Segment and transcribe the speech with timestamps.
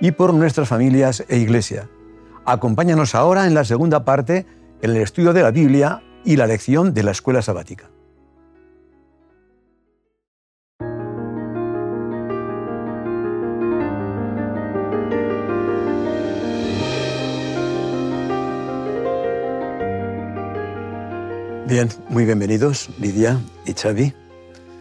[0.00, 1.88] y por nuestras familias e iglesia.
[2.44, 4.46] Acompáñanos ahora en la segunda parte,
[4.82, 7.90] en el estudio de la Biblia y la lección de la escuela sabática.
[21.68, 24.14] Bien, muy bienvenidos Lidia y Xavi.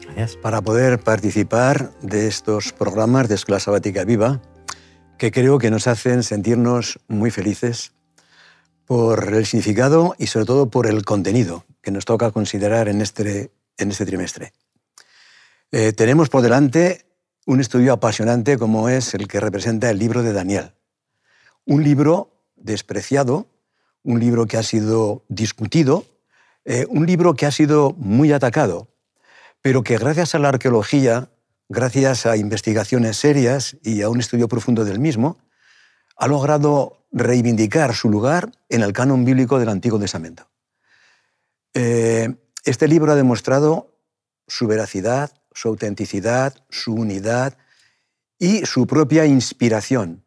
[0.05, 0.37] Gracias.
[0.37, 4.39] Para poder participar de estos programas de Escuela Sabática Viva,
[5.17, 7.93] que creo que nos hacen sentirnos muy felices
[8.85, 13.51] por el significado y sobre todo por el contenido que nos toca considerar en este,
[13.77, 14.53] en este trimestre.
[15.71, 17.05] Eh, tenemos por delante
[17.45, 20.73] un estudio apasionante como es el que representa el libro de Daniel.
[21.65, 23.47] Un libro despreciado,
[24.03, 26.05] un libro que ha sido discutido,
[26.63, 28.87] eh, un libro que ha sido muy atacado,
[29.61, 31.29] pero que gracias a la arqueología
[31.69, 35.37] gracias a investigaciones serias y a un estudio profundo del mismo,
[36.15, 40.47] ha logrado reivindicar su lugar en el canon bíblico del Antiguo Testamento.
[41.73, 43.93] Eh, este libro ha demostrado
[44.47, 47.57] su veracidad, su autenticidad, su unidad
[48.39, 50.23] y su propia inspiración,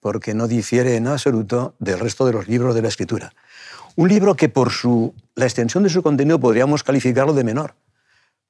[0.00, 3.32] porque no difiere en absoluto del resto de los libros de la Escritura.
[3.96, 7.74] Un libro que por su, la extensión de su contenido podríamos calificarlo de menor,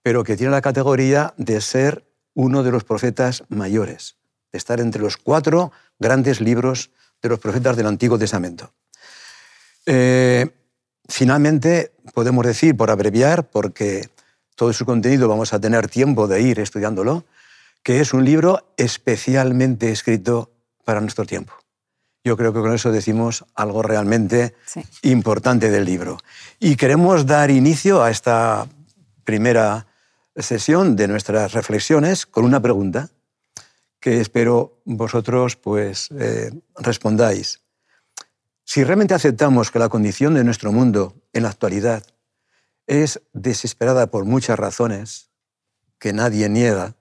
[0.03, 2.08] pero que tiene la categoría de ser
[2.39, 4.15] uno de los profetas mayores,
[4.53, 8.71] de estar entre los cuatro grandes libros de los profetas del Antiguo Testamento.
[9.85, 10.49] Eh,
[11.09, 14.09] finalmente, podemos decir, por abreviar, porque
[14.55, 17.25] todo su contenido vamos a tener tiempo de ir estudiándolo,
[17.83, 20.53] que es un libro especialmente escrito
[20.85, 21.55] para nuestro tiempo.
[22.23, 24.55] Yo creo que con eso decimos algo realmente
[25.03, 26.19] importante del libro.
[26.61, 28.69] Y queremos dar inicio a esta
[29.25, 29.88] primera
[30.39, 33.11] sesión de nuestras reflexiones con una pregunta
[34.01, 37.63] que espero vosotros pues eh, respondáis.
[38.65, 42.05] Si realmente aceptamos que la condición de nuestro mundo en la actualidad
[42.87, 45.31] es desesperada por muchas razones
[45.99, 46.95] que nadie niega,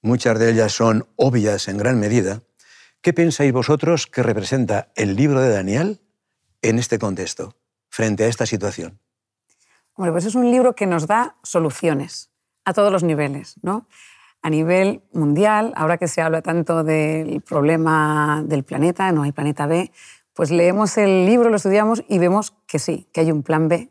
[0.00, 2.42] muchas de ellas son obvias en gran medida,
[3.00, 6.00] ¿qué pensáis vosotros que representa el libro de Daniel
[6.62, 7.56] en este contexto,
[7.88, 8.98] frente a esta situación?
[9.96, 12.33] Bueno, pues es un libro que nos da soluciones
[12.64, 13.86] a todos los niveles, ¿no?
[14.42, 19.66] A nivel mundial, ahora que se habla tanto del problema del planeta, no hay planeta
[19.66, 19.90] B,
[20.34, 23.90] pues leemos el libro, lo estudiamos y vemos que sí, que hay un plan B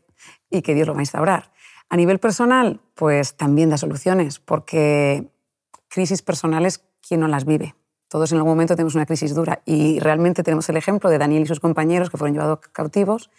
[0.50, 1.52] y que Dios lo va a instaurar.
[1.88, 5.28] A nivel personal, pues también da soluciones, porque
[5.88, 7.74] crisis personales, ¿quién no las vive?
[8.08, 11.42] Todos en algún momento tenemos una crisis dura y realmente tenemos el ejemplo de Daniel
[11.42, 13.30] y sus compañeros que fueron llevados cautivos.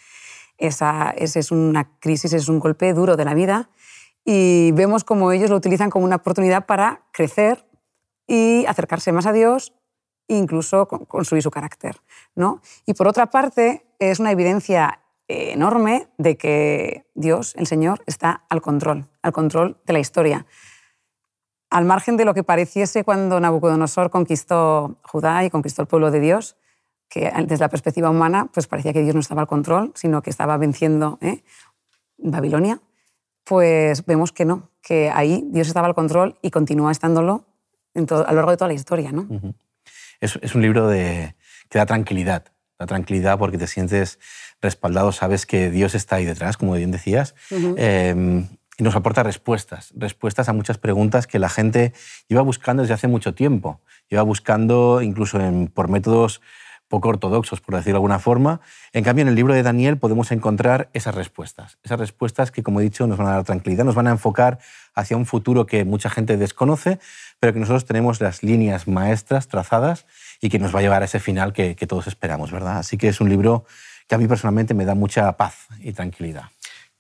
[0.58, 3.70] Esa, esa es una crisis, es un golpe duro de la vida
[4.26, 7.66] y vemos cómo ellos lo utilizan como una oportunidad para crecer
[8.28, 9.74] y acercarse más a Dios
[10.28, 12.02] incluso construir su carácter.
[12.36, 12.62] ¿no?
[12.86, 18.62] Y por otra parte, es una evidencia enorme de que Dios, el Señor, está al
[18.62, 20.46] control, al control de la historia.
[21.70, 26.20] Al margen de lo que pareciese cuando Nabucodonosor conquistó Judá y conquistó el pueblo de
[26.20, 26.58] Dios,
[27.10, 30.30] que desde la perspectiva humana pues parecía que Dios no estaba al control, sino que
[30.30, 31.44] estaba venciendo ¿eh?
[32.18, 32.82] Babilonia
[33.46, 37.46] pues vemos que no, que ahí Dios estaba al control y continúa estándolo
[37.96, 39.12] a lo largo de toda la historia.
[39.12, 39.28] ¿no?
[40.20, 41.36] es, un libro de,
[41.70, 42.46] que da tranquilidad,
[42.78, 44.20] da tranquilidad porque te sientes
[44.62, 48.48] respaldado, sabes que Dios está ahí detrás, como bien decías, em,
[48.78, 51.94] y nos aporta respuestas, respuestas a muchas preguntas que la gente
[52.28, 55.40] iba buscando desde hace mucho tiempo, iba buscando incluso
[55.74, 56.42] por métodos
[56.88, 58.62] poco ortodoxos, por decirlo de alguna forma.
[58.94, 61.78] En cambio, en el libro de Daniel podemos encontrar esas respuestas.
[61.84, 64.60] Esas respuestas que, como he dicho, nos van a dar tranquilidad, nos van a enfocar
[64.94, 67.00] hacia un futuro que mucha gente desconoce,
[67.40, 70.06] pero que nosotros tenemos las líneas maestras trazadas
[70.42, 72.78] y que nos va a llevar a ese final que, todos esperamos, ¿verdad?
[72.78, 73.66] Así que es un libro
[74.08, 76.46] que a mí personalmente me da mucha paz y tranquilidad.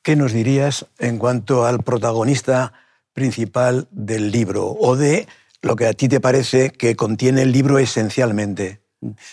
[0.02, 2.74] ¿Qué nos dirías en cuanto al protagonista
[3.14, 5.28] principal del libro o de
[5.62, 8.85] lo que a ti te parece que contiene el libro esencialmente?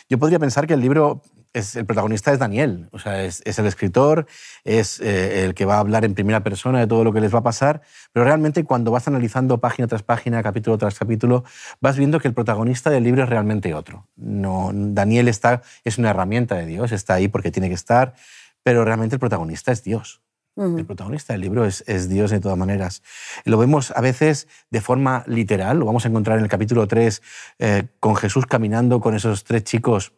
[0.09, 1.23] Yo podría pensar que el libro
[1.55, 4.27] el protagonista es Daniel, o sea, es, el escritor,
[4.65, 7.35] es eh, el que va a hablar en primera persona de todo lo que les
[7.35, 7.83] va a pasar,
[8.13, 11.45] pero realmente cuando vas analizando página tras página, capítulo tras capítulo,
[11.81, 14.09] vas viendo que el protagonista del libro es realmente otro.
[14.17, 18.15] No, Daniel está, es una herramienta de Dios, está ahí porque tiene que estar,
[18.63, 20.23] pero realmente el protagonista es Dios.
[20.57, 23.03] El protagonista del libro es, Dios de todas maneras.
[23.45, 27.23] Lo vemos a veces de forma literal, lo vamos a encontrar en el capítulo 3
[27.59, 30.13] eh, con Jesús caminando con esos tres chicos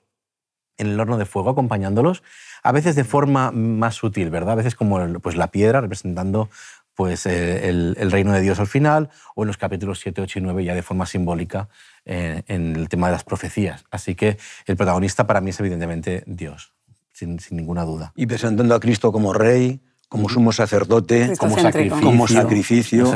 [0.76, 2.24] en el horno de fuego acompañándolos,
[2.64, 4.52] a veces de forma más sutil, ¿verdad?
[4.52, 6.50] A veces como pues, la piedra representando
[6.94, 10.42] pues, eh, el, reino de Dios al final, o en los capítulos 7, 8 y
[10.42, 11.68] 9 ya de forma simbólica
[12.04, 13.84] eh, en el tema de las profecías.
[13.90, 16.72] Así que el protagonista para mí es evidentemente Dios,
[17.12, 18.12] sin, ninguna duda.
[18.16, 22.00] Y presentando a Cristo como rey, como sumo sacerdote, como sacrificio.
[22.00, 23.12] Como sacrificio.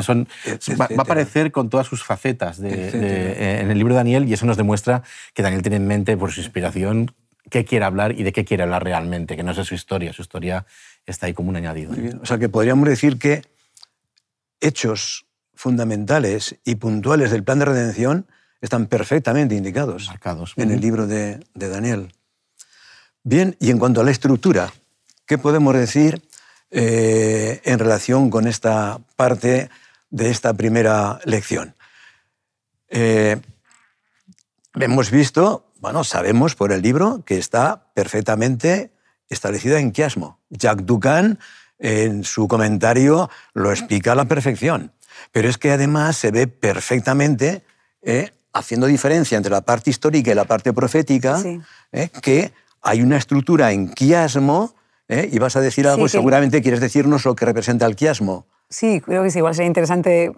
[0.79, 4.46] va, a aparecer con todas sus facetas eh, en el libro de Daniel y eso
[4.46, 5.02] nos demuestra
[5.35, 7.12] que Daniel tiene en mente, por su inspiración,
[7.50, 10.23] qué quiere hablar y de qué quiere hablar realmente, que no es su historia, su
[10.23, 10.67] historia
[11.06, 11.93] está ahí como un añadido.
[12.23, 13.43] O sea que podríamos decir que
[14.61, 18.26] hechos fundamentales y puntuales del plan de redención
[18.61, 20.52] están perfectamente indicados Marcados.
[20.56, 22.12] en el libro de, Daniel.
[23.23, 24.73] Bien, y en cuanto a la estructura,
[25.26, 26.23] ¿qué podemos decir
[26.70, 29.70] eh, en relación con esta parte
[30.11, 31.75] de esta primera lección?
[32.91, 33.37] Eh,
[34.75, 38.91] hemos visto bueno, sabemos por el libro que está perfectamente
[39.29, 40.41] establecida en quiasmo.
[40.50, 41.38] Jacques Ducan,
[41.79, 44.93] en su comentario, lo explica a la perfección.
[45.31, 47.64] Pero es que además se ve perfectamente,
[48.03, 51.41] eh, haciendo diferencia entre la parte histórica y la parte profética,
[51.93, 54.75] eh, que hay una estructura en quiasmo,
[55.08, 58.46] eh, y vas a decir algo, seguramente quieres decirnos lo que representa el quiasmo.
[58.70, 60.32] Sí, creo que sí, igual sería interesante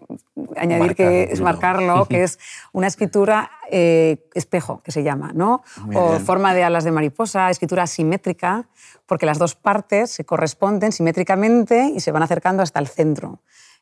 [0.56, 2.38] añadir que es marcarlo, que es
[2.72, 5.64] una escritura eh, espejo, que se llama, ¿no?
[5.94, 8.69] o forma de alas de mariposa, escritura simétrica,
[9.06, 13.40] porque las dos partes se corresponden simétricamente y se van acercando hasta el centro.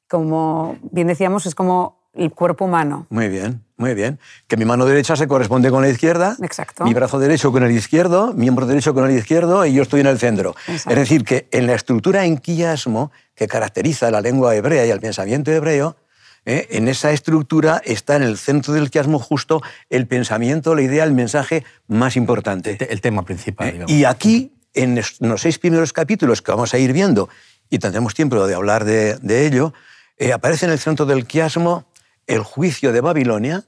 [0.08, 3.06] Como bien decíamos, es como el cuerpo humano.
[3.10, 4.18] Muy bien, muy bien.
[4.46, 6.84] Que mi mano derecha se corresponde con la izquierda, Exacto.
[6.84, 10.06] mi brazo derecho con el izquierdo, miembro derecho con el izquierdo y yo estoy en
[10.06, 10.54] el centro.
[10.66, 15.00] Es decir, que en la estructura en quiasmo que caracteriza la lengua hebrea y el
[15.00, 15.96] pensamiento hebreo,
[16.44, 16.66] ¿eh?
[16.70, 21.12] en esa estructura está en el centro del quiasmo justo el pensamiento, la idea, el
[21.12, 22.76] mensaje más importante.
[22.90, 23.68] El tema principal.
[23.68, 23.84] ¿Eh?
[23.86, 27.28] Y aquí, en los seis primeros capítulos que vamos a ir viendo,
[27.70, 29.74] y tendremos tiempo de hablar de, ello,
[30.16, 31.86] eh, aparece en el centro del quiasmo
[32.28, 33.64] el juicio de Babilonia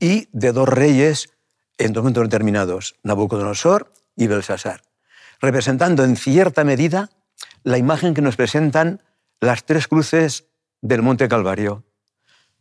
[0.00, 1.30] y de dos reyes
[1.76, 4.82] en dos momentos determinados, Nabucodonosor y Belsasar,
[5.40, 7.10] representando en cierta medida
[7.64, 9.02] la imagen que nos presentan
[9.40, 10.46] las tres cruces
[10.80, 11.84] del Monte Calvario.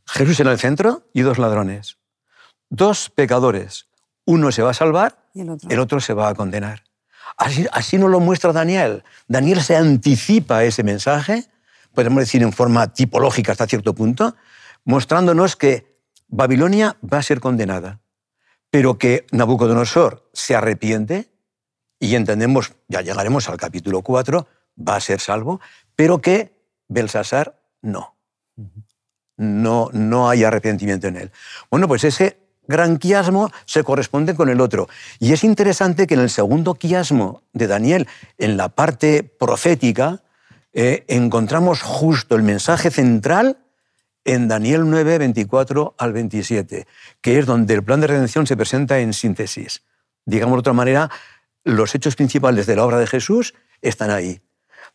[0.06, 1.98] Jesús en el centro y dos ladrones.
[2.70, 3.88] Dos pecadores.
[4.26, 6.00] Uno se va a salvar, y el, otro?
[6.00, 6.84] se va a condenar.
[7.38, 9.04] Así, así nos lo muestra Daniel.
[9.28, 11.46] Daniel se anticipa a ese mensaje,
[11.94, 14.36] podemos decir en forma tipológica hasta cierto punto,
[14.86, 18.02] mostrándonos que Babilonia va a ser condenada,
[18.70, 21.30] pero que Nabucodonosor se arrepiente
[22.00, 24.48] y entendemos, ya llegaremos al capítulo 4,
[24.88, 25.62] va a ser salvo,
[25.96, 26.52] pero que
[26.88, 28.16] Belsasar no.
[29.38, 31.32] No, no hay arrepentimiento en él.
[31.70, 34.88] Bueno, pues ese gran quiasmo se corresponde con el otro.
[35.20, 38.08] Y es interesante que en el segundo quiasmo de Daniel,
[38.38, 40.24] en la parte profética,
[40.72, 43.63] eh, encontramos justo el mensaje central
[44.26, 46.88] en Daniel 9, 24 al 27,
[47.22, 49.84] que es donde el plan de redención se presenta en síntesis.
[50.26, 51.10] Digamos de otra manera,
[51.64, 54.42] los hechos principales de la obra de Jesús están ahí.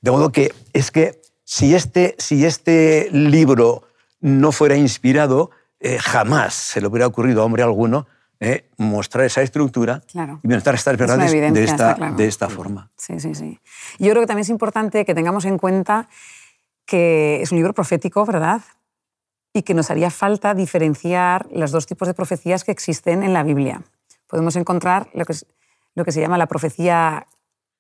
[0.01, 3.85] De modo que es que si este, si este libro
[4.21, 8.07] no fuera inspirado, eh, jamás se le hubiera ocurrido a hombre alguno
[8.41, 10.03] eh, mostrar esa estructura
[10.43, 12.89] y mostrar estas verdades de esta, de esta forma.
[12.97, 13.59] Sí, sí, sí.
[13.99, 16.09] Yo creo que también es importante que tengamos en cuenta
[16.85, 18.63] que es un libro profético, ¿verdad?
[19.59, 23.43] Y que nos haría falta diferenciar los dos tipos de profecías que existen en la
[23.43, 23.83] Biblia.
[24.29, 25.35] Podemos encontrar lo que,
[25.97, 27.27] lo que se llama la profecía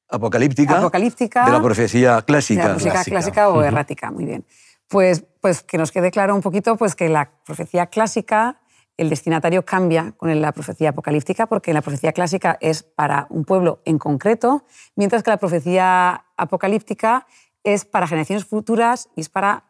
[0.08, 2.62] apocalíptica, apocalíptica de la profecía clásica.
[2.62, 4.44] De la profecía clásica, o errática, muy bien.
[4.88, 8.60] Pues, pues que nos quede claro un poquito pues que la profecía clásica,
[8.96, 13.82] el destinatario cambia con la profecía apocalíptica, porque la profecía clásica es para un pueblo
[13.84, 14.64] en concreto,
[14.96, 17.28] mientras que la profecía apocalíptica
[17.62, 19.67] es para generaciones futuras y es para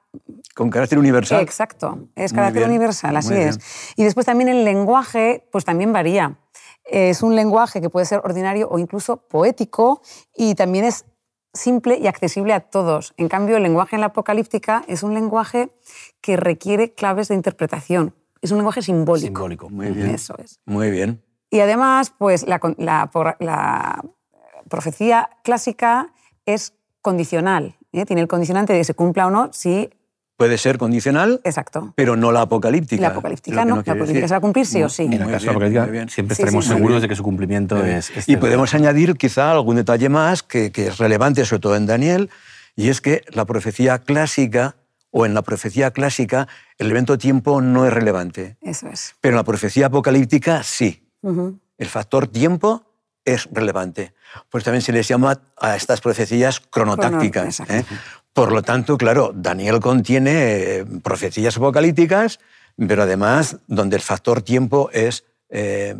[0.55, 1.41] con carácter universal.
[1.41, 3.59] Exacto, es carácter universal, así es.
[3.97, 6.39] Y después también el lenguaje, pues también varía.
[6.85, 10.01] Es un lenguaje que puede ser ordinario o incluso poético
[10.35, 11.05] y también es
[11.53, 13.15] simple y accesible a todos.
[13.17, 15.71] En cambio, el lenguaje en la apocalíptica es un lenguaje
[16.21, 18.15] que requiere claves de interpretación.
[18.41, 19.27] Es un lenguaje simbólico.
[19.27, 20.11] Simbólico, muy bien.
[20.11, 20.61] Eso es.
[20.65, 21.23] Muy bien.
[21.51, 24.05] Y además, pues la, la,
[24.69, 26.13] profecía clásica
[26.45, 28.05] es condicional, ¿eh?
[28.05, 29.89] tiene el condicionante de que se cumpla o no si
[30.39, 31.93] Puede ser condicional, Exacto.
[31.97, 33.03] pero no la apocalíptica.
[33.03, 34.29] La apocalíptica no, la quiere apocalíptica decir.
[34.29, 35.03] se va a cumplir sí o sí.
[35.03, 36.77] En el caso bien, apocalíptica, siempre Sí, estaremos sí, sí.
[36.77, 40.71] seguros de que su cumplimiento es, es Y podemos añadir quizá algún detalle más que,
[40.71, 42.31] que es relevante, sobre todo en Daniel,
[42.77, 44.77] y es que la profecía clásica,
[45.11, 46.47] o en la profecía clásica,
[46.79, 49.17] el elemento tiempo no es relevante, Eso es.
[49.21, 51.03] pero en la profecía apocalíptica sí.
[51.79, 52.85] El factor tiempo
[53.25, 54.15] es relevante.
[54.51, 57.61] Pues también se les llama a estas profecías cronotácticas.
[57.61, 57.75] exacto.
[57.75, 57.85] ¿eh?
[58.41, 62.41] Por lo tanto, claro, Daniel contiene eh, profecías apocalípticas,
[62.77, 65.25] pero además donde el factor tiempo es...
[65.51, 65.95] eh,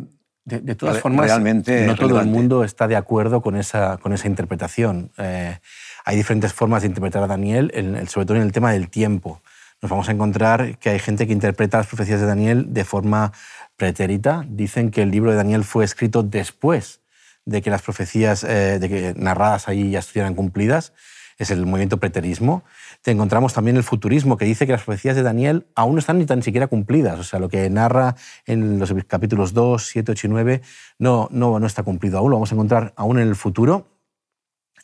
[0.45, 4.13] De, de todas formas, realmente no todo el mundo está de acuerdo con esa, con
[4.13, 5.11] esa interpretación.
[5.17, 5.59] Eh,
[6.05, 9.41] hay diferentes formas de interpretar a Daniel, en sobre todo en el tema del tiempo.
[9.81, 13.31] Nos vamos a encontrar que hay gente que interpreta las profecías de Daniel de forma
[13.77, 14.43] pretérita.
[14.49, 17.01] Dicen que el libro de Daniel fue escrito después
[17.45, 20.93] de que las profecías eh, de que narradas ahí ya estuvieran cumplidas.
[21.39, 22.63] Es el movimiento preterismo.
[23.01, 26.19] Te encontramos también el futurismo, que dice que las profecías de Daniel aún no están
[26.19, 27.17] ni tan siquiera cumplidas.
[27.17, 28.15] O sea, lo que narra
[28.45, 30.61] en los capítulos 2, 7, 8 y 9
[30.99, 32.31] no, no, no está cumplido aún.
[32.31, 33.87] Lo vamos a encontrar aún en el futuro.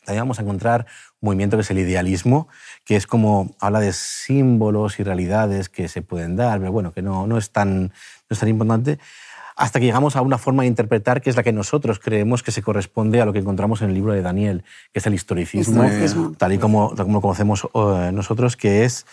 [0.06, 0.86] También vamos a encontrar
[1.20, 2.48] un movimiento que es el idealismo,
[2.84, 7.02] que es como habla de símbolos y realidades que se pueden dar, pero bueno, que
[7.02, 7.90] no, no, es, tan, no
[8.30, 9.00] es tan importante,
[9.56, 12.52] hasta que llegamos a una forma de interpretar que es la que nosotros creemos que
[12.52, 15.82] se corresponde a lo que encontramos en el libro de Daniel, que es el historicismo,
[15.84, 16.34] Historicismo.
[16.36, 19.06] tal y como, tal como lo conocemos eh, nosotros, que es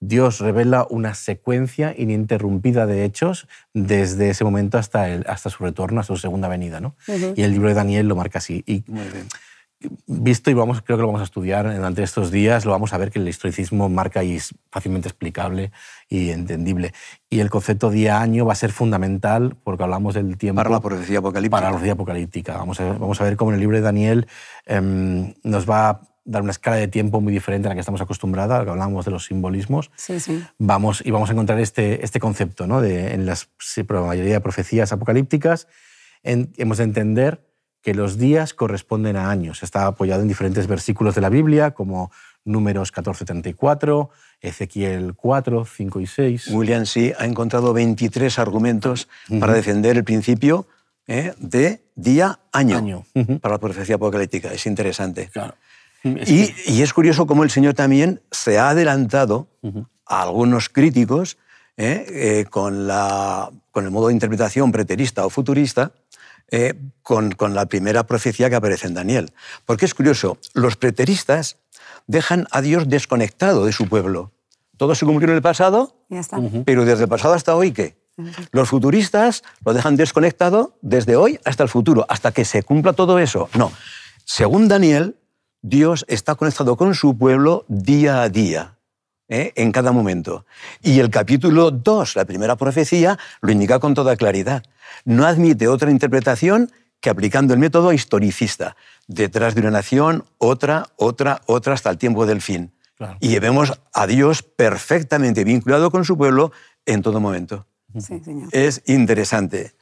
[0.00, 6.00] Dios revela una secuencia ininterrumpida de hechos desde ese momento hasta, el, hasta su retorno,
[6.00, 6.80] hasta su segunda venida.
[6.80, 6.94] ¿no?
[7.34, 8.62] Y el libro de Daniel lo marca así.
[8.66, 9.26] Y muy bien.
[10.06, 12.98] Visto y vamos, creo que lo vamos a estudiar durante estos días, lo vamos a
[12.98, 15.72] ver que el historicismo marca y es fácilmente explicable
[16.08, 16.92] y entendible.
[17.30, 21.18] Y el concepto día-año va a ser fundamental porque hablamos del tiempo Para la profecía
[21.18, 21.56] apocalíptica.
[21.56, 22.56] para la profecía apocalíptica.
[22.56, 24.26] Vamos a, ver, vamos a ver cómo en el libro de Daniel
[24.66, 28.00] em, nos va a dar una escala de tiempo muy diferente a la que estamos
[28.00, 29.90] acostumbrados, a la que hablamos de los simbolismos.
[29.96, 30.42] Sí, sí.
[30.58, 32.80] Vamos, y vamos a encontrar este, este concepto ¿no?
[32.80, 33.48] de, en las,
[33.88, 35.68] la mayoría de profecías apocalípticas.
[36.22, 37.44] En- hemos de entender
[37.84, 39.62] que los días corresponden a años.
[39.62, 42.10] Está apoyado en diferentes versículos de la Biblia, como
[42.46, 44.08] Números 14-34,
[44.40, 46.48] Ezequiel 4, 5 y 6.
[46.48, 50.66] William sí ha encontrado 23 argumentos para defender el principio
[51.06, 51.34] ¿eh?
[51.38, 53.04] de día-año Año.
[53.40, 54.52] Para la profecía apocalíptica.
[54.52, 55.28] Es interesante.
[55.32, 55.54] Claro.
[56.02, 59.48] Es Y, que- y es curioso cómo el Señor también se ha adelantado
[60.06, 61.36] a algunos críticos
[61.76, 62.06] ¿eh?
[62.08, 65.92] Eh, con, la, con el modo de interpretación preterista o futurista,
[66.54, 69.32] eh, con, con la primera profecía que aparece en Daniel.
[69.66, 71.56] Porque es curioso, los preteristas
[72.06, 74.32] dejan a Dios desconectado de su pueblo.
[74.76, 76.38] Todo se cumplió en el pasado, Ya está.
[76.64, 77.96] pero desde el pasado hasta hoy, ¿qué?
[78.52, 83.18] Los futuristas lo dejan desconectado desde hoy hasta el futuro, hasta que se cumpla todo
[83.18, 83.48] eso.
[83.54, 83.72] No.
[84.24, 85.16] Según Daniel,
[85.62, 88.76] Dios está conectado con su pueblo día a día,
[89.28, 89.52] ¿eh?
[89.56, 90.46] en cada momento.
[90.82, 94.62] Y el capítulo 2, la primera profecía, lo indica con toda claridad.
[95.04, 98.76] No admite otra interpretación que aplicando el método historicista.
[99.06, 102.72] Detrás de una nación, otra, otra, otra, hasta el tiempo del fin.
[102.96, 103.16] Claro.
[103.20, 106.52] Y vemos a Dios perfectamente vinculado con su pueblo
[106.86, 107.66] en todo momento.
[107.98, 108.48] Sí, señor.
[108.52, 109.74] Es interesante.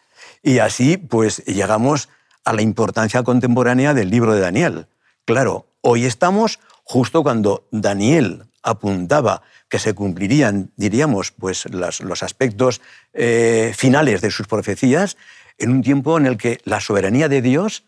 [0.43, 2.09] Y así, pues, llegamos
[2.45, 4.89] a la importancia contemporánea del libro de Daniel.
[5.25, 12.81] Claro, hoy estamos justo cuando Daniel apuntaba que se cumplirían, diríamos, pues, los aspectos
[13.13, 15.17] eh, finales de sus profecías
[15.59, 17.85] en un tiempo en el que la soberanía de Dios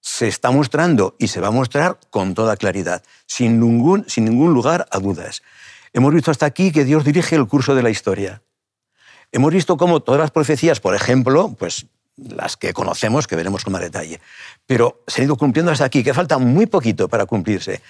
[0.00, 4.54] se está mostrando y se va a mostrar con toda claridad, sin ningún, sin ningún
[4.54, 5.42] lugar a dudas.
[5.92, 8.42] Hemos visto hasta aquí que Dios dirige el curso de la historia.
[9.32, 11.86] Hemos visto cómo todas las profecías, por ejemplo, pues
[12.16, 14.20] las que conocemos, que veremos con más detalle,
[14.66, 17.80] pero se han ido cumpliendo hasta aquí, que falta muy poquito para cumplirse.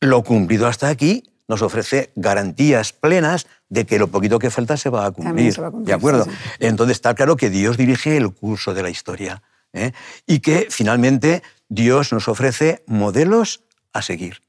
[0.00, 4.90] Lo cumplido hasta aquí nos ofrece garantías plenas de que lo poquito que falta se
[4.90, 5.52] va a cumplir.
[5.52, 6.24] se va a cumplir, ¿De acuerdo?
[6.24, 6.36] sí, sí.
[6.60, 9.92] Entonces está claro que Dios dirige el curso de la historia ¿eh?
[10.26, 13.62] y que finalmente Dios nos ofrece modelos
[13.92, 14.42] a seguir.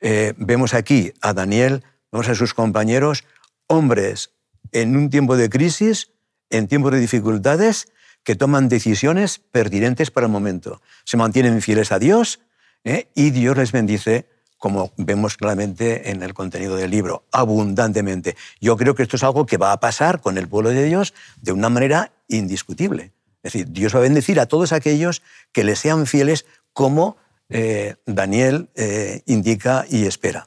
[0.00, 3.24] Eh, vemos aquí a Daniel, vemos a sus compañeros,
[3.66, 4.30] hombres
[4.72, 6.10] en un tiempo de crisis,
[6.48, 7.88] en tiempos de dificultades,
[8.22, 10.80] que toman decisiones pertinentes para el momento.
[11.04, 12.40] Se mantienen fieles a Dios
[12.84, 13.08] ¿eh?
[13.14, 14.28] y Dios les bendice,
[14.60, 18.36] como vemos claramente en el contenido del libro, abundantemente.
[18.60, 21.14] Yo creo que esto es algo que va a pasar con el pueblo de Dios
[21.40, 23.12] de una manera indiscutible.
[23.42, 27.16] Es decir, Dios va a bendecir a todos aquellos que le sean fieles como
[27.48, 30.46] eh, Daniel eh, indica y espera.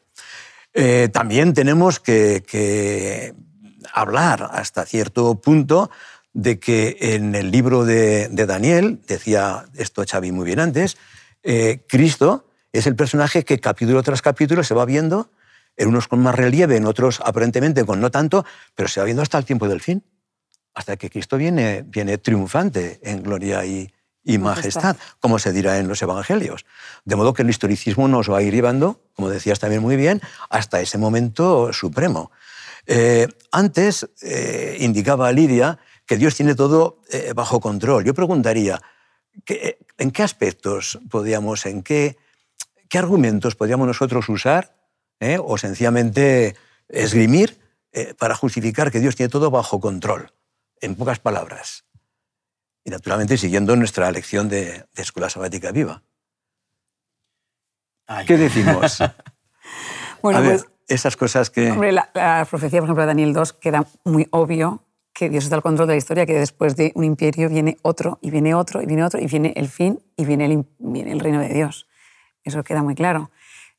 [0.76, 3.34] Eh, también tenemos que,
[3.94, 5.90] hablar hasta cierto punto
[6.34, 10.98] de que en el libro de, de Daniel, decía esto Xavi muy bien antes,
[11.88, 15.32] Cristo es el personaje que capítulo tras capítulo se va viendo,
[15.78, 19.22] en unos con más relieve, en otros aparentemente con no tanto, pero se va viendo
[19.22, 20.04] hasta el tiempo del fin,
[20.74, 25.88] hasta que Cristo viene, viene triunfante en gloria y, y majestad, como se dirá en
[25.88, 26.66] los evangelios.
[27.06, 30.22] De modo que el historicismo nos va a ir llevando, como decías también muy bien,
[30.50, 32.32] hasta ese momento supremo.
[32.86, 38.04] Eh, antes eh, indicaba Lidia que Dios tiene todo eh, bajo control.
[38.04, 38.82] Yo preguntaría,
[39.98, 42.18] ¿en qué aspectos podríamos, en qué,
[42.90, 44.76] qué argumentos podríamos nosotros usar
[45.40, 46.56] o sencillamente
[46.90, 47.60] esgrimir
[48.20, 50.34] para justificar que Dios tiene todo bajo control?
[50.82, 51.86] En pocas palabras.
[52.84, 56.04] Y naturalmente siguiendo nuestra lección de, Escuela Sabática Viva.
[58.28, 59.00] ¿Qué decimos?
[60.22, 61.72] bueno, pues, esas cosas que...
[61.72, 65.62] Hombre, la, profecía, por ejemplo, de Daniel 2 queda muy obvio que Dios está al
[65.62, 68.88] control de la historia, que después de un imperio viene otro, y viene otro, y
[68.88, 71.88] viene otro, y viene el fin, y viene el, viene el reino de Dios.
[72.44, 73.32] Eso queda muy claro.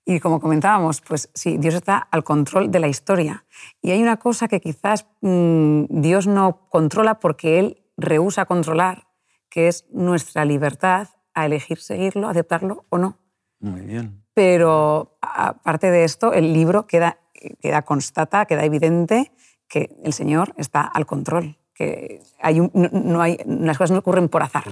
[0.07, 3.45] Y como comentábamos, pues sí, Dios está al control de la historia.
[3.81, 9.07] Y hay una cosa que quizás mm, Dios no controla porque Él rehúsa controlar,
[9.49, 13.19] que es nuestra libertad a elegir seguirlo, aceptarlo o no.
[13.61, 14.23] Muy bien.
[14.35, 17.19] Pero aparte de esto, el libro queda,
[17.61, 19.33] queda constata, queda evidente
[19.69, 24.43] que el Señor está al control, que hay no, hay, las cosas no ocurren por
[24.43, 24.65] azar.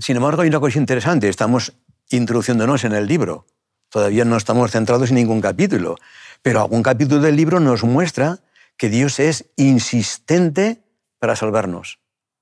[0.00, 1.28] Sin embargo, hay una cosa interesante.
[1.28, 1.72] Estamos
[2.10, 3.46] introduciéndonos en el libro.
[3.88, 5.96] Todavía no estamos centrados en ningún capítulo,
[6.42, 8.40] pero algún capítulo del libro nos muestra
[8.76, 10.82] que Dios es insistente
[11.18, 11.98] para salvarnos.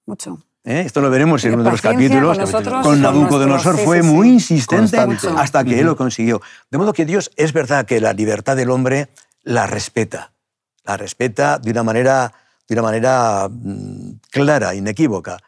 [0.06, 0.44] Mucho.
[0.64, 0.82] ¿Eh?
[0.84, 2.38] Esto lo veremos en uno de los capítulos.
[2.82, 4.98] Con, Nabucodonosor fue muy insistente
[5.36, 6.42] hasta que él lo consiguió.
[6.70, 9.08] De modo que Dios es verdad que la libertad del hombre
[9.42, 10.32] la respeta.
[10.84, 12.32] La respeta de una manera,
[12.68, 15.38] de una manera mm, clara, inequívoca.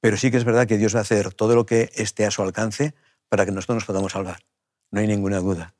[0.00, 2.30] Pero sí que es verdad que Dios va a hacer todo lo que esté a
[2.30, 2.94] su alcance
[3.28, 4.40] para que nosotros nos podamos salvar.
[4.90, 5.74] No hay ninguna duda.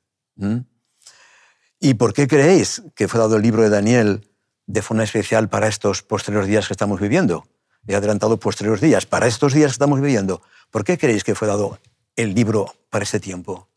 [1.79, 4.27] ¿Y por qué creéis que fue dado el libro de Daniel
[4.67, 7.45] de forma especial para estos posteriores días que estamos viviendo?
[7.87, 10.41] he adelantado posteriores días, para estos días que estamos viviendo.
[10.69, 11.79] ¿Por qué creéis que fue dado
[12.15, 13.67] el libro para este tiempo?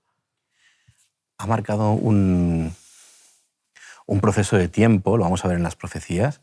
[1.39, 2.75] Ha marcado un,
[4.07, 6.41] un proceso de tiempo, lo vamos a ver en las profecías,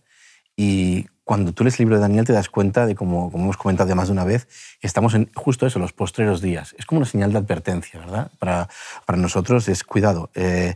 [0.62, 3.88] y cuando tú lees el libro de Daniel te das cuenta de, como, hemos comentado
[3.88, 4.50] ya más de una vez,
[4.82, 6.76] estamos en justo eso, los postreros días.
[6.78, 8.30] Es como una señal de advertencia, ¿verdad?
[8.40, 8.68] Para,
[9.06, 10.32] para nosotros es cuidado.
[10.36, 10.76] Eh,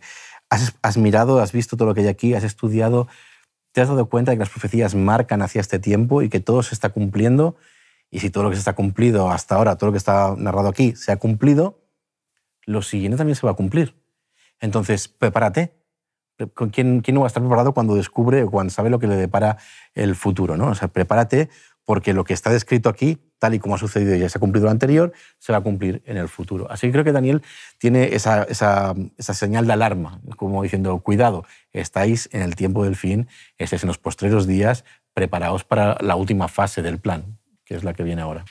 [0.49, 3.09] has, has mirado, has visto todo lo que hay aquí, has estudiado,
[3.73, 6.63] te has dado cuenta de que las profecías marcan hacia este tiempo y que todo
[6.63, 7.57] se está cumpliendo.
[8.09, 10.69] Y si todo lo que se está cumplido hasta ahora, todo lo que está narrado
[10.69, 11.83] aquí, se ha cumplido,
[12.65, 14.01] lo siguiente también se va a cumplir.
[14.61, 15.73] Entonces, prepárate.
[16.71, 19.15] ¿Quién, quién no va a estar preparado cuando descubre o cuando sabe lo que le
[19.15, 19.57] depara
[19.93, 20.57] el futuro?
[20.57, 20.69] ¿no?
[20.69, 21.49] O sea, prepárate
[21.85, 24.39] porque lo que está descrito aquí, tal y como ha sucedido y ya se ha
[24.39, 26.71] cumplido lo anterior, se va a cumplir en el futuro.
[26.71, 27.41] Así que creo que Daniel
[27.77, 32.95] tiene esa, esa, esa señal de alarma, como diciendo, cuidado, estáis en el tiempo del
[32.95, 37.83] fin, estáis en los postreros días, preparaos para la última fase del plan, que es
[37.83, 38.45] la que viene ahora.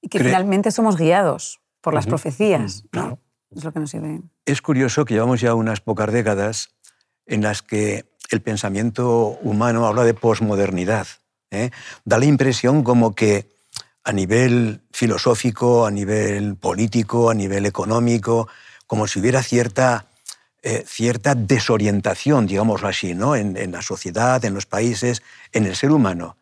[0.00, 2.84] Y que finalmente somos guiados por las profecías.
[2.90, 3.20] Claro.
[3.54, 4.22] Es lo que nos sirve.
[4.46, 6.74] Es curioso que llevamos ya unas pocas décadas
[7.26, 11.06] en las que el pensamiento humano habla de posmodernidad
[11.52, 11.70] ¿eh?
[12.04, 13.46] Da la impresión como que
[14.02, 18.48] a nivel filosófico, a nivel político, a nivel económico,
[18.88, 20.06] como si hubiera cierta,
[20.62, 23.36] eh, cierta desorientación, digámoslo así, ¿no?
[23.36, 26.36] En, la sociedad, en los países, en el ser humano.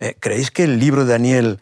[0.00, 1.60] Eh, ¿Creéis que el libro de Daniel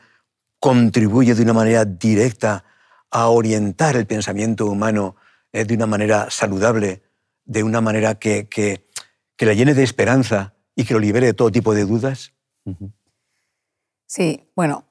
[0.59, 2.65] contribuye de una manera directa
[3.11, 5.17] a orientar el pensamiento humano
[5.53, 7.03] de una manera saludable,
[7.45, 8.89] de una manera que, que,
[9.37, 12.33] que le llene de esperanza y que lo libere de todo tipo de dudas?
[14.07, 14.87] Sí, bueno,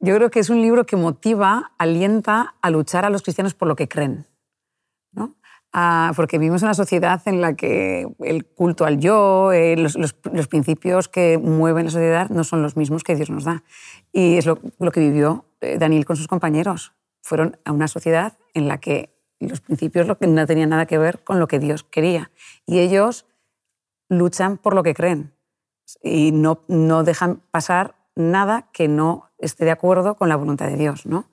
[0.00, 3.68] yo creo que es un libro que motiva, alienta a luchar a los cristianos por
[3.68, 4.26] lo que creen.
[5.12, 5.36] ¿no?
[5.72, 9.92] Ah, porque vivimos en una sociedad en la que el culto al yo, eh, los,
[10.48, 13.62] principios que mueven la sociedad no son los mismos que Dios nos da.
[14.10, 16.92] Y es lo, que vivió eh, Daniel con sus compañeros.
[17.22, 19.14] Fueron a una sociedad en la que
[19.48, 22.30] los principios no tenían nada que ver con lo que Dios quería.
[22.66, 23.26] Y ellos
[24.08, 25.32] luchan por lo que creen
[26.02, 30.76] y no, no dejan pasar nada que no esté de acuerdo con la voluntad de
[30.76, 31.30] Dios, ¿no?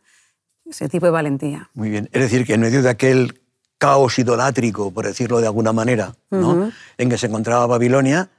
[0.66, 1.70] Ese tipo de valentía.
[1.74, 2.10] Muy bien.
[2.12, 3.42] Es decir, que en medio de aquel
[3.78, 6.72] caos idolátrico, por decirlo de alguna manera, ¿no?
[6.98, 8.30] en que se encontraba Babilonia,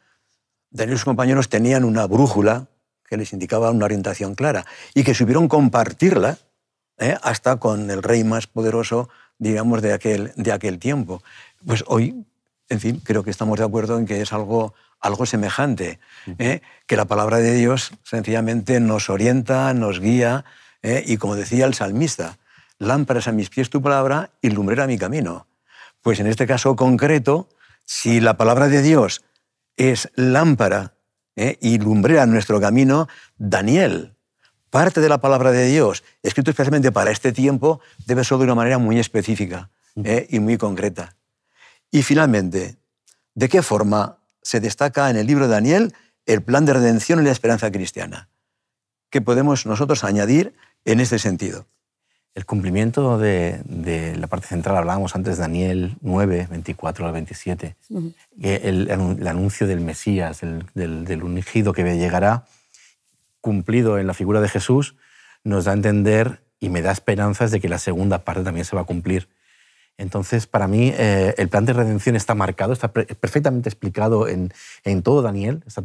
[0.70, 2.68] Daniel y sus compañeros tenían una brújula
[3.08, 6.38] que les indicaba una orientación clara y que supieron compartirla
[6.98, 7.16] ¿eh?
[7.22, 11.22] hasta con el rey más poderoso, digamos, de aquel, de aquel tiempo.
[11.66, 12.24] Pues hoy,
[12.68, 16.00] en fin, creo que estamos de acuerdo en que es algo algo semejante,
[16.38, 16.60] ¿eh?
[16.86, 20.44] que la palabra de Dios sencillamente nos orienta, nos guía,
[20.82, 21.04] ¿eh?
[21.06, 22.38] y como decía el salmista,
[22.78, 25.46] lámparas a mis pies tu palabra y lumbrera mi camino.
[26.02, 27.48] Pues en este caso concreto,
[27.84, 29.24] si la palabra de Dios
[29.76, 30.94] es lámpara
[31.36, 31.56] ¿eh?
[31.60, 34.14] y lumbrera nuestro camino, Daniel,
[34.70, 38.54] parte de la palabra de Dios, escrito especialmente para este tiempo, debe ser de una
[38.54, 39.70] manera muy específica
[40.04, 40.26] ¿eh?
[40.30, 41.16] y muy concreta.
[41.90, 42.76] Y finalmente,
[43.34, 45.94] ¿de qué forma se destaca en el libro de Daniel
[46.26, 48.28] el plan de redención y la esperanza cristiana?
[49.10, 50.54] ¿Qué podemos nosotros añadir
[50.84, 51.66] en este sentido?
[52.34, 57.74] El cumplimiento de, la parte central, hablábamos antes de Daniel 9, 24 al 27,
[58.40, 60.42] el, anuncio del Mesías,
[60.74, 62.44] del, del, ungido que llegará,
[63.40, 64.96] cumplido en la figura de Jesús,
[65.44, 68.76] nos da a entender y me da esperanzas de que la segunda parte también se
[68.76, 69.28] va a cumplir.
[69.96, 74.52] Entonces, para mí, eh, el plan de redención está marcado, está perfectamente explicado en,
[74.84, 75.84] en todo Daniel, está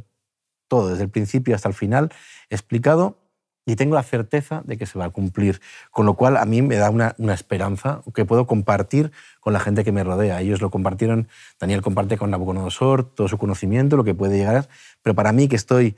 [0.67, 2.11] todo, desde el principio hasta el final,
[2.49, 3.17] explicado
[3.65, 5.61] y tengo la certeza de que se va a cumplir.
[5.91, 9.83] Con lo cual a mí me da una, esperanza que puedo compartir con la gente
[9.83, 10.41] que me rodea.
[10.41, 11.27] Ellos lo compartieron,
[11.59, 14.67] Daniel comparte con Nabucodonosor todo su conocimiento, lo que puede llegar,
[15.01, 15.95] pero para mí que estoy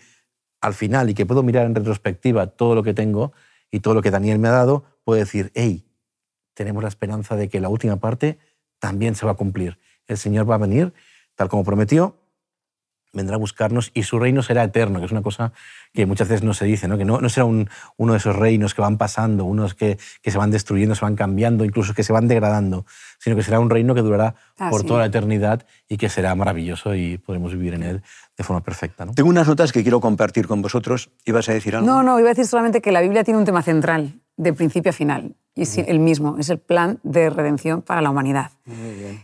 [0.65, 3.33] al final y que puedo mirar en retrospectiva todo lo que tengo
[3.69, 5.85] y todo lo que Daniel me ha dado, puedo decir, hey,
[6.55, 8.39] tenemos la esperanza de que la última parte
[8.79, 9.77] también se va a cumplir.
[10.07, 10.91] El Señor va a venir,
[11.35, 12.17] tal como prometió,
[13.15, 15.53] vendrá a buscarnos y su reino será eterno, que es una cosa
[15.93, 16.97] que muchas veces no se dice, ¿no?
[16.97, 20.31] que no, no será un, uno de esos reinos que van pasando, unos que, que,
[20.31, 22.85] se van destruyendo, se van cambiando, incluso que se van degradando,
[23.17, 26.35] sino que será un reino que durará ah, por toda la eternidad y que será
[26.35, 28.03] maravilloso y podremos vivir en él
[28.37, 29.05] de forma perfecta.
[29.05, 29.13] ¿no?
[29.13, 31.09] Tengo unas notas que quiero compartir con vosotros.
[31.23, 31.87] ¿Ibas a decir algo?
[31.87, 34.89] No, no, iba a decir solamente que la Biblia tiene un tema central, de principio
[34.89, 38.51] a final, y es el mismo, es el plan de redención para la humanidad.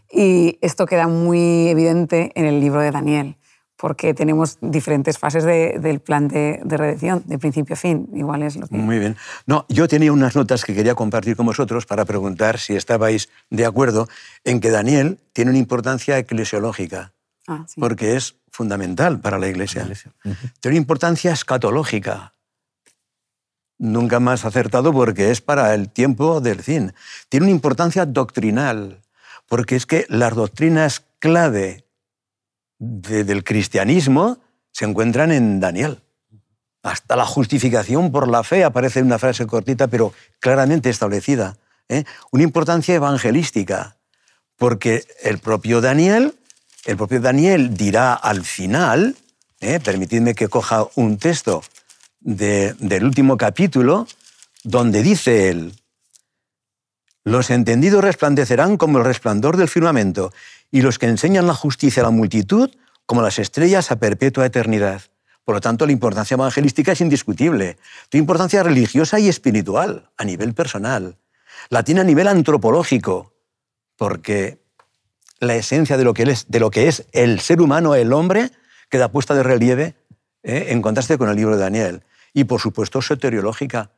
[0.09, 3.35] Y esto queda muy evidente en el libro de Daniel
[3.81, 8.07] porque tenemos diferentes fases del plan de, redención, de principio a fin.
[8.13, 8.75] Igual es lo que...
[8.75, 9.17] Muy bien.
[9.47, 13.65] No, yo tenía unas notas que quería compartir con vosotros para preguntar si estabais de
[13.65, 14.07] acuerdo
[14.43, 17.13] en que Daniel tiene una importancia eclesiológica,
[17.47, 19.89] ah, porque es fundamental para la Iglesia.
[20.59, 22.35] Tiene una importancia escatológica,
[23.79, 26.93] nunca más acertado porque es para el tiempo del fin.
[27.29, 29.01] Tiene una importancia doctrinal,
[29.47, 31.83] porque es que las doctrinas clave
[32.81, 34.39] del cristianismo
[34.71, 36.01] se encuentran en Daniel.
[36.81, 41.57] Hasta la justificación por la fe aparece en una frase cortita, pero claramente establecida.
[41.89, 42.05] ¿eh?
[42.31, 43.97] Una importancia evangelística,
[44.57, 46.33] porque el propio Daniel,
[46.85, 49.15] el propio Daniel dirá al final,
[49.59, 49.79] ¿eh?
[49.79, 51.63] permitidme que coja un texto
[52.19, 54.07] del último capítulo,
[54.63, 55.75] donde dice él,
[57.23, 60.33] los entendidos resplandecerán como el resplandor del firmamento,
[60.71, 62.71] y los que enseñan la justicia a la multitud
[63.05, 65.01] como las estrellas a perpetua eternidad.
[65.43, 67.77] Por lo tanto, la importancia evangelística es indiscutible.
[68.09, 71.17] Tiene importancia religiosa y espiritual, a nivel personal.
[71.69, 73.33] La tiene a nivel antropológico,
[73.97, 74.59] porque
[75.39, 78.51] la esencia de lo que es, el ser humano, el hombre,
[78.89, 79.95] queda puesta de relieve
[80.43, 80.67] ¿eh?
[80.69, 82.03] en contraste con el libro de Daniel.
[82.33, 83.91] Y, por supuesto, soteriológica.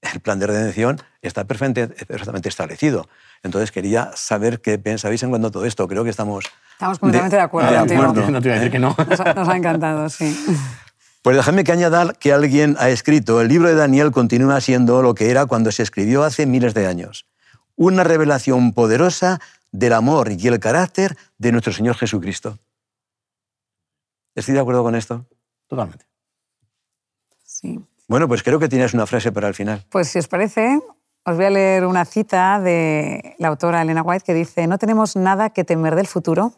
[0.00, 3.08] El plan de redención está perfectamente establecido.
[3.42, 5.88] Entonces quería saber qué pensabais en cuanto a todo esto.
[5.88, 6.44] Creo que estamos...
[6.72, 7.70] Estamos completamente de, acuerdo.
[7.70, 8.30] De acuerdo.
[8.30, 8.96] No te iba a decir que no.
[9.36, 10.36] Nos ha, encantado, sí.
[11.22, 15.14] Pues déjame que añada que alguien ha escrito, el libro de Daniel continúa siendo lo
[15.14, 17.26] que era cuando se escribió hace miles de años.
[17.74, 19.40] Una revelación poderosa
[19.72, 22.58] del amor y el carácter de nuestro Señor Jesucristo.
[24.34, 25.26] ¿Estoy de acuerdo con esto?
[25.66, 26.06] Totalmente.
[27.44, 27.84] Sí.
[28.08, 29.84] Bueno, pues creo que tienes una frase para el final.
[29.90, 30.80] Pues si os parece,
[31.26, 35.14] os voy a leer una cita de la autora Elena White que dice, no tenemos
[35.14, 36.54] nada que temer del futuro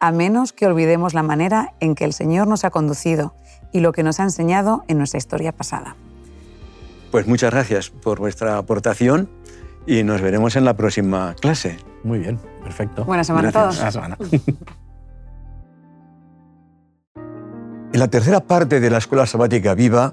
[0.00, 3.36] a menos que olvidemos la manera en que el Señor nos ha conducido
[3.72, 5.94] y lo que nos ha enseñado en nuestra historia pasada.
[7.12, 9.30] Pues muchas gracias por vuestra aportación
[9.86, 11.78] y nos veremos en la próxima clase.
[12.02, 13.04] Muy bien, perfecto.
[13.04, 13.76] Buena semana a todos.
[13.76, 14.18] Buena semana.
[17.92, 20.12] en la tercera parte de la Escuela Sabática Viva